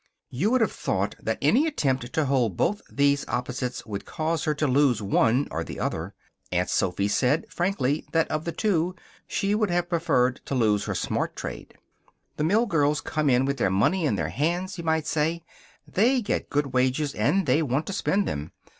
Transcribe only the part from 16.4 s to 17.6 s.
good wages and